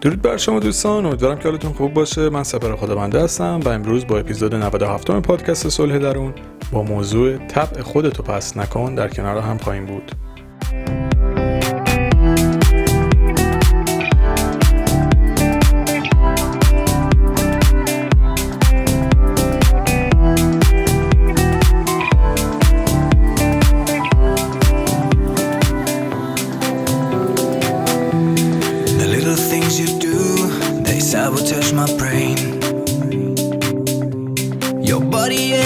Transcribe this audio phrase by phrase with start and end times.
[0.00, 2.28] درود بر شما دوستان امیدوارم که حالتون خوب باشه.
[2.28, 6.34] من سپر خدابنده هستم و امروز با اپیزود 97 پادکست صلح درون
[6.72, 10.12] با موضوع طبع خودتو پس نکن در کنار هم خواهیم بود.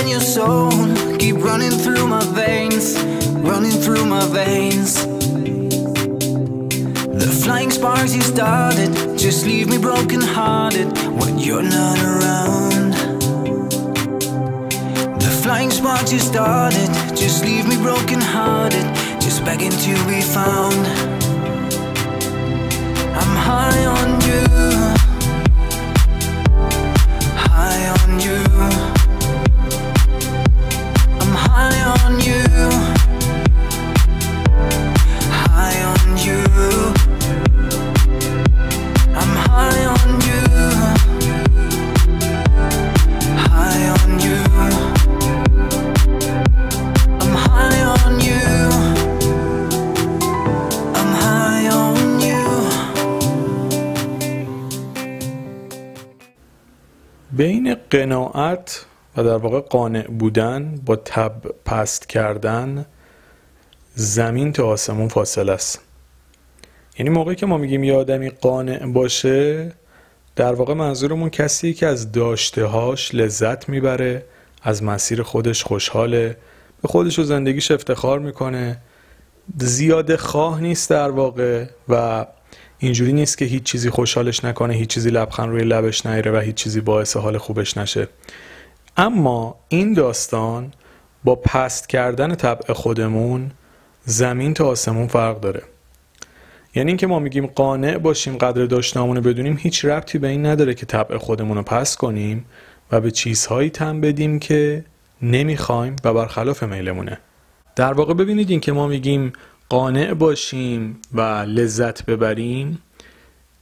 [0.02, 0.70] in your soul
[1.18, 2.98] keep running through my veins,
[3.50, 4.94] running through my veins.
[7.22, 10.88] The flying sparks you started just leave me brokenhearted
[11.20, 12.92] when you're not around.
[15.20, 18.86] The flying sparks you started just leave me brokenhearted,
[19.20, 20.82] just begging to be found.
[23.20, 24.71] I'm high on you.
[57.42, 58.84] بین قناعت
[59.16, 61.32] و در واقع قانع بودن با تب
[61.64, 62.86] پست کردن
[63.94, 65.80] زمین تا آسمون فاصله است.
[66.98, 69.72] یعنی موقعی که ما میگیم یه آدمی قانع باشه
[70.36, 74.24] در واقع منظورمون کسی که از داشتههاش لذت می‌بره
[74.62, 76.36] از مسیر خودش خوشحاله
[76.82, 78.78] به خودش و زندگیش افتخار می‌کنه.
[79.58, 82.26] زیاد خواه نیست در واقع و
[82.82, 86.54] اینجوری نیست که هیچ چیزی خوشحالش نکنه هیچ چیزی لبخند روی لبش نیره و هیچ
[86.54, 88.08] چیزی باعث حال خوبش نشه.
[88.96, 90.72] اما این داستان
[91.24, 93.50] با پست کردن طبع خودمون
[94.04, 95.62] زمین تا آسمون فرق داره.
[96.74, 100.74] یعنی اینکه ما میگیم قانع باشیم قدر داشتنامون رو بدونیم هیچ ربطی به این نداره
[100.74, 102.44] که طبع خودمون رو پست کنیم
[102.92, 104.84] و به چیزهایی تن بدیم که
[105.22, 107.18] نمی‌خوایم و برخلاف میلمونه.
[107.76, 109.32] در واقع ببینید این که ما میگیم
[109.72, 112.78] قانع باشیم و لذت ببریم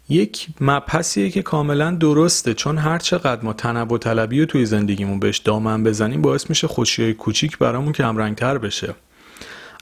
[0.09, 3.55] یک مبحثیه که کاملا درسته چون هر چقدر ما
[3.91, 8.05] و طلبی رو توی زندگیمون بهش دامن بزنیم باعث میشه خوشی های کوچیک برامون که
[8.05, 8.95] همرنگتر بشه.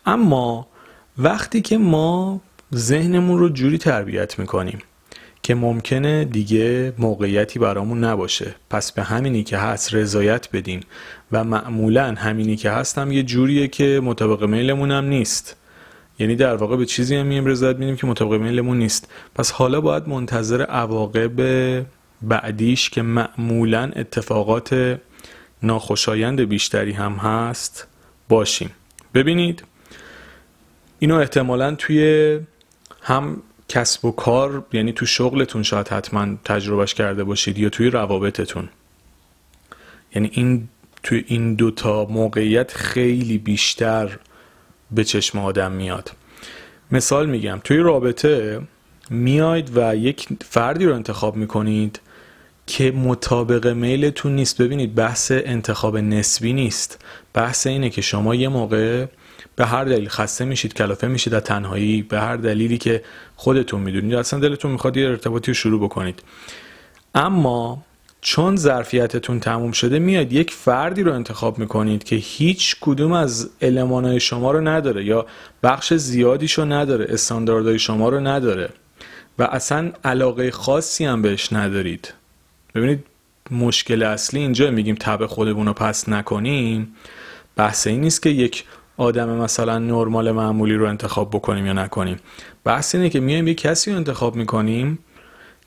[0.06, 0.66] اما
[1.18, 2.40] وقتی که ما
[2.74, 4.78] ذهنمون رو جوری تربیت می‌کنیم
[5.42, 10.80] که ممکنه دیگه موقعیتی برامون نباشه پس به همینی که هست رضایت بدیم
[11.32, 15.56] و معمولا همینی که هستم یه جوریه که مطابق میلمون هم نیست.
[16.18, 19.08] یعنی در واقع به چیزی هم میم رضایت میدیم که مطابق میلمون نیست.
[19.34, 21.86] پس حالا باید منتظر عواقب
[22.22, 24.98] بعدیش که معمولا اتفاقات
[25.62, 27.86] ناخوشایند بیشتری هم هست
[28.28, 28.70] باشیم.
[29.14, 29.62] ببینید
[30.98, 32.38] اینو احتمالا توی
[33.02, 38.68] هم کسب و کار یعنی تو شغلتون شاید حتما تجربهش کرده باشید یا توی روابطتون.
[40.14, 40.68] یعنی این
[41.02, 44.18] توی این دوتا موقعیت خیلی بیشتر
[44.90, 46.12] به چشم آدم میاد.
[46.90, 48.60] مثال میگم توی رابطه
[49.10, 52.00] میاید و یک فردی رو انتخاب می‌کنید
[52.66, 54.62] که مطابق میلتون نیست.
[54.62, 57.04] ببینید بحث انتخاب نسبی نیست.
[57.34, 59.06] بحث اینه که شما یه موقع
[59.56, 63.02] به هر دلیل خسته میشید کلافه میشید از تنهایی به هر دلیلی که
[63.36, 64.14] خودتون می‌دونید.
[64.14, 66.22] اصلا دلتون می‌خواد یه ارتباطی رو شروع بکنید.
[67.14, 67.82] اما
[68.20, 74.20] چون ظرفیتتون تموم شده میاد یک فردی رو انتخاب می‌کنید که هیچ کدوم از المانهای
[74.20, 75.26] شما رو نداره یا
[75.62, 78.70] بخش زیادیش رو نداره استانداردهای شما رو نداره
[79.38, 82.14] و اصلا علاقه خاصی هم بهش ندارید.
[82.74, 83.04] ببینید
[83.50, 86.94] مشکل اصلی اینجا میگیم تب خودمون رو پس نکنیم.
[87.56, 88.64] بحث این نیست که یک
[88.96, 92.16] آدم مثلا نرمال معمولی رو انتخاب بکنیم یا نکنیم.
[92.64, 94.98] بحث اینه که میایم یک کسی رو انتخاب می‌کنیم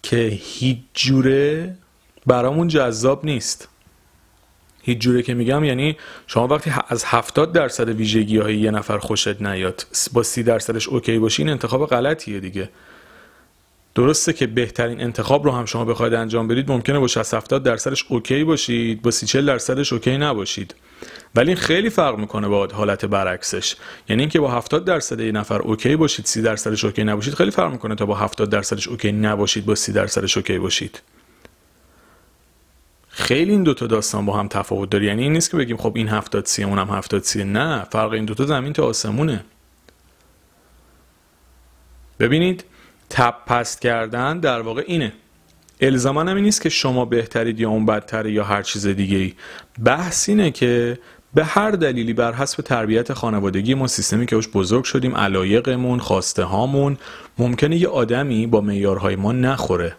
[0.04, 1.76] که هیچ جوره
[2.26, 3.68] برامون جذاب نیست.
[4.84, 5.98] هیچ جوره که میگم یعنی
[6.28, 11.20] شما وقتی از 70 درصد ویژگی های یه نفر خوشت نیاد با 30 درصدش OK
[11.20, 12.70] باشی این انتخاب غلطیه دیگه.
[13.96, 18.06] درسته که بهترین انتخاب رو هم شما بخواید انجام بدید ممکنه با 60 70 درصدش
[18.10, 20.76] OK باشید با 30 40 درصدش OK نباشید.
[21.36, 23.76] ولی این خیلی فرق می‌کنه با حالت برعکسش.
[24.10, 27.72] یعنی اینکه با 70 درصد یه نفر OK باشید 30 درصدش OK نباشید خیلی فرق
[27.72, 31.02] می‌کنه تا با 70 درصدش OK نباشید با 30 درصدش OK باشید.
[33.22, 35.06] خیلی این دوتا داستان با هم تفاوت داره.
[35.06, 37.44] یعنی این نیست که بگیم خب این هفتاد سیه اونم هفتاد سیه.
[37.44, 39.46] نه فرق این دوتا زمین تا آسمونه.
[42.20, 42.64] ببینید
[43.10, 45.14] طبع پست کردن در واقع اینه.
[45.82, 49.34] الزاما هم این نیست که شما بهترید یا اون بدتره یا هر چیز دیگه ای
[49.84, 51.00] بحث اینه که
[51.34, 56.44] به هر دلیلی بر حسب تربیت خانوادگی ما سیستمی که اوش بزرگ شدیم علایقمون خواسته
[56.44, 56.98] هامون
[57.38, 59.96] ممکنه یه آدمی با معیارهای ما نخوره.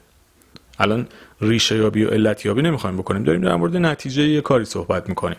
[0.82, 1.08] الان
[1.40, 3.25] ریشه یابی و علت یابی نمی‌خوایم بکنیم.
[3.25, 5.38] داریم در مورد نتیجه یه کاری صحبت می‌کنیم.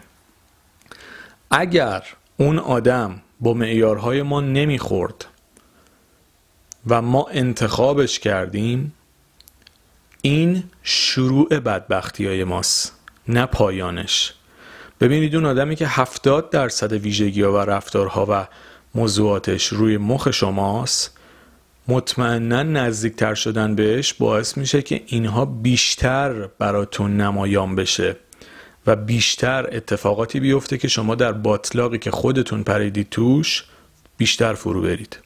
[1.52, 2.04] اگر
[2.38, 5.26] اون آدم با معیارهای ما نمی‌خورد
[6.88, 8.94] و ما انتخابش کردیم
[10.22, 14.34] این شروع بدبختی های ماست نه پایانش.
[15.00, 18.48] ببینید اون آدمی که هفتاد درصد ویژگی ها و رفتارها و
[18.96, 21.18] موضوعاتش روی مخ شماست
[21.88, 28.16] مطمئنا نزدیکتر شدن بهش باعث میشه که اینها بیشتر براتون نمایان بشه
[28.88, 33.64] و بیشتر اتفاقاتی بیفته که شما در باطلاقی که خودتون پریدید توش
[34.18, 35.20] بیشتر فرو برید.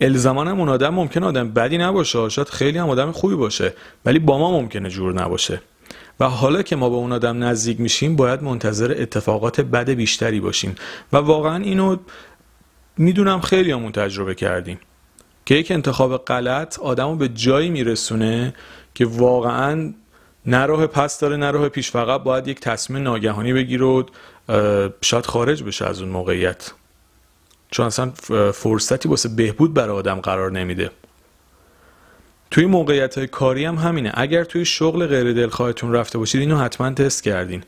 [0.00, 3.72] الزامان هم اون آدم ممکن آدم بدی نباشه شاید خیلی هم آدم خوبی باشه
[4.04, 5.62] ولی با ما ممکنه جور نباشه.
[6.20, 10.74] و حالا که ما به اون آدم نزدیک میشیم باید منتظر اتفاقات بد بیشتری باشیم.
[11.12, 11.96] و واقعا اینو
[12.98, 14.78] می‌دونم خیلی همون تجربه کردیم.
[15.50, 18.54] که یک انتخاب غلط آدمو به جایی میرسونه
[18.94, 19.92] که واقعا
[20.46, 21.90] نه راه پس داره نه راه پیش.
[21.90, 24.06] فقط باید یک تصمیم ناگهانی بگیر و
[25.02, 26.72] شاید خارج بشه از اون موقعیت.
[27.70, 28.10] چون اصلا
[28.52, 30.90] فرصتی واسه بهبود برای آدم قرار نمیده.
[32.50, 34.12] توی موقعیت های کاری هم همینه.
[34.14, 37.64] اگر توی شغل غیر دلخواهتون رفته باشید اینو حتما تست کردین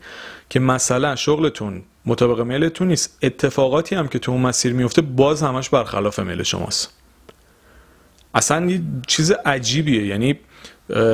[0.49, 3.17] که مثلا شغلتون مطابق میلتون نیست.
[3.21, 7.02] اتفاقاتی هم که تو اون مسیر میفته باز همش برخلاف میل شماست.
[8.33, 10.05] اصلا یه چیز عجیبیه.
[10.05, 10.39] یعنی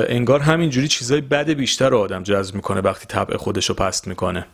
[0.08, 4.46] انگار همینجوری چیزای بد بیشتر رو آدم جذب می‌کنه وقتی طبع خودش رو پست می‌کنه.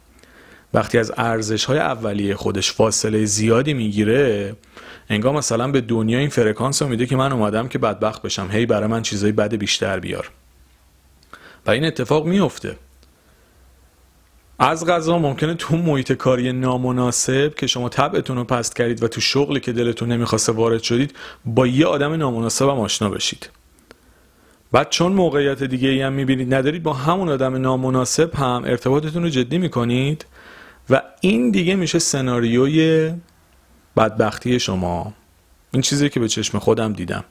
[0.74, 4.56] وقتی از ارزش های اولیه خودش فاصله زیادی می‌گیره
[5.10, 8.48] انگار مثلا به دنیا این فرکانس رو میده که من اومدم که بدبخت بشم.
[8.52, 10.30] هی برای من چیزای بد بیشتر بیار.
[11.66, 12.76] و این اتفاق میفته
[14.58, 19.20] از غذا ممکنه تو محیط کاری نامناسب که شما طبعتون رو پست کردید و تو
[19.20, 21.14] شغلی که دلتون نمی‌خواسته وارد شدید
[21.44, 23.50] با یه آدم نامناسب هم آشنا بشید.
[24.72, 29.28] بعد چون موقعیت دیگه ای هم می‌بینید ندارید با همون آدم نامناسب هم ارتباطتون رو
[29.28, 30.26] جدی می‌کنید
[30.90, 33.12] و این دیگه میشه سناریوی
[33.96, 35.12] بدبختی شما.
[35.72, 37.24] این چیزی که به چشم خودم دیدم.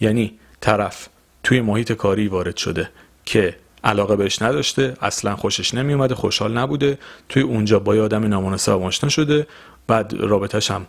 [0.00, 1.08] یعنی طرف
[1.42, 2.90] توی محیط کاری وارد شده
[3.24, 6.98] که علاقه بهش نداشته اصلا خوشش نمیومده خوشحال نبوده.
[7.28, 9.46] توی اونجا با یه آدم نامناسب آشنا شده
[9.86, 10.86] بعد رابطش هم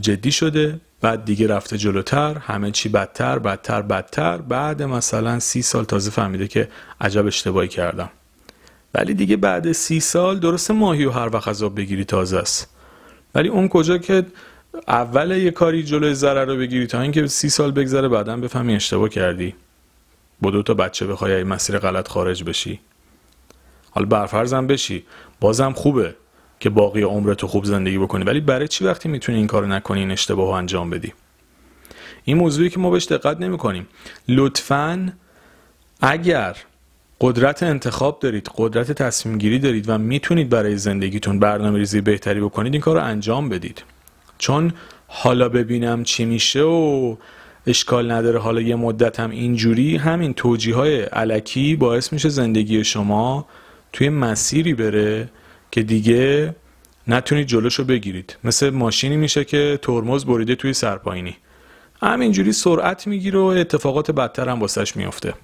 [0.00, 4.36] جدی شده بعد دیگه رفته جلوتر همه چی بدتر بدتر بدتر.
[4.36, 6.68] بعد مثلا سی سال تازه فهمیده که
[7.00, 8.10] عجب اشتباهی کردم.
[8.94, 12.68] ولی دیگه بعد سی سال درست ماهی و هر وقت عذاب بگیری تازه است.
[13.34, 14.26] ولی اون کجا که
[14.88, 19.08] اول یه کاری جلوی ضرر رو بگیری تا اینکه سی سال بگذره بعدا بفهمی اشتباه
[19.08, 19.54] کردی.
[20.42, 22.80] با دو تا بچه بخوای این مسیر غلط خارج بشی.
[23.90, 25.04] حالا برفرزم بشی.
[25.40, 26.14] بازم خوبه
[26.60, 28.24] که باقی عمرتو خوب زندگی بکنی.
[28.24, 31.12] ولی برای چی وقتی می‌تونی این کارو نکنی این اشتباه انجام بدی؟
[32.24, 33.86] این موضوعی که ما بهش دقت نمی کنیم
[34.28, 35.12] لطفا
[36.00, 36.56] اگر
[37.20, 42.72] قدرت انتخاب دارید قدرت تصمیم گیری دارید و می‌تونید برای زندگیتون برنامه ریزی بهتری بکنید
[42.72, 43.82] این کار رو انجام بدید.
[44.38, 44.72] چون
[45.06, 47.16] حالا ببینم چی میشه و
[47.68, 48.38] اشکال نداره.
[48.38, 49.96] حالا یه مدت هم اینجوری.
[49.96, 53.46] همین توجیه های علکی باعث میشه زندگی شما
[53.92, 55.28] توی مسیری بره
[55.70, 56.54] که دیگه
[57.08, 58.36] نتونید جلوشو بگیرید.
[58.44, 61.36] مثل ماشینی میشه که ترمز بریده توی سرپاینی
[62.02, 65.34] همینجوری سرعت می‌گیره و اتفاقات بدتر هم واسش میافته.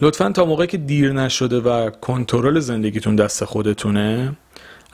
[0.00, 4.32] لطفا تا موقعی که دیر نشده و کنترل زندگیتون دست خودتونه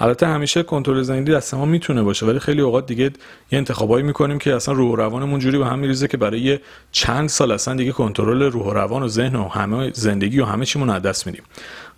[0.01, 3.11] البته همیشه کنترل زندگی دست ما می‌تونه باشه ولی خیلی اوقات دیگه یه
[3.53, 6.59] انتخابایی می‌کنیم که اصلا روح و روانمون جوری به هم میریزه که برای
[6.93, 10.65] چند سال اصلا دیگه کنترل روح و روان و ذهن و همه زندگی و همه
[10.65, 11.43] چیمون از دست میدیم.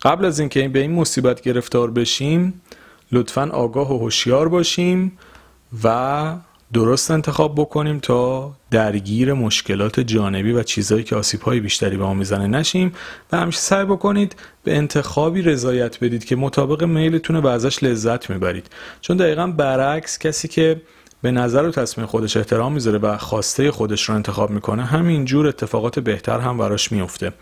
[0.01, 2.61] قبل از اینکه به این مصیبت گرفتار بشیم
[3.11, 5.17] لطفا آگاه و هوشیار باشیم
[5.83, 6.35] و
[6.73, 12.13] درست انتخاب بکنیم تا درگیر مشکلات جانبی و چیزهایی که آسیب های بیشتری به ما
[12.13, 12.93] می‌زنه نشیم
[13.31, 18.69] و همیشه سعی بکنید به انتخابی رضایت بدید که مطابق میلتونه و ازش لذت می‌برید.
[19.01, 20.81] چون دقیقا برعکس کسی که
[21.21, 25.47] به نظر و تصمیم خودش احترام می‌ذاره و خواسته خودش رو انتخاب می‌کنه همین جور
[25.47, 27.33] اتفاقات بهتر هم براش میفته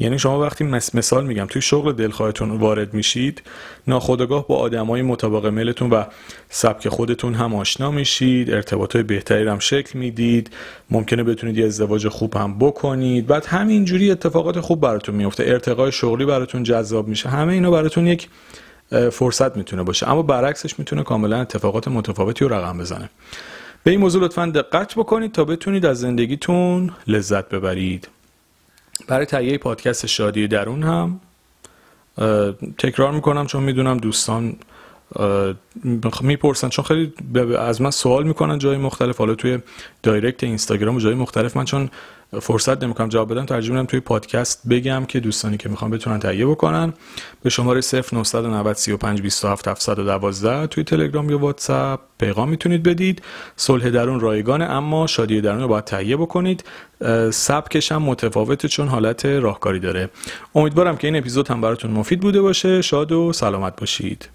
[0.00, 3.42] یعنی شما وقتی مثال میگم توی شغل دلخواهتون وارد میشید
[3.86, 6.04] ناخودآگاه با آدمای مطابق میلتون و
[6.48, 10.50] سبک خودتون هم آشنا میشید ارتباط بهتری هم شکل می‌دید
[10.90, 13.26] ممکنه بتونید یه ازدواج خوب هم بکنید.
[13.26, 17.28] بعد همینجوری اتفاقات خوب براتون میفته ارتقای شغلی براتون جذاب میشه.
[17.28, 18.28] همه اینا براتون یک
[19.12, 20.10] فرصت می‌تونه باشه.
[20.10, 23.10] اما برعکسش می‌تونه کاملا اتفاقات متفاوتی رو رقم بزنه.
[23.84, 28.08] به این موضوع لطفا دقت بکنید تا بتونید از زندگیتون لذت ببرید.
[29.06, 31.20] برای تهیه پادکست شادی درون هم
[32.78, 34.56] تکرار می‌کنم چون می‌دونم دوستان
[36.20, 37.12] می‌پرسن چون خیلی
[37.58, 39.18] از من سوال می‌کنن جای مختلف.
[39.18, 39.58] حالا توی
[40.02, 41.56] دایرکت اینستاگرام و جای مختلف.
[41.56, 41.90] من چون
[42.42, 46.46] فرصت نمی‌کنم جواب بدم ترجیح میدم توی پادکست بگم که دوستانی که می‌خوان بتونن تهیه
[46.46, 46.92] بکنن
[47.42, 53.22] به شماره 0990 35 27 712 توی تلگرام یا واتساپ پیغام می‌تونید بدید.
[53.56, 56.64] صلح درون رایگانه اما شادی درون رو باید تهیه بکنید.
[57.30, 60.10] سبکش هم متفاوته چون حالت راهکاری داره.
[60.54, 62.82] امیدوارم که این اپیزود هم براتون مفید بوده باشه.
[62.82, 64.28] شاد و سلامت باشید.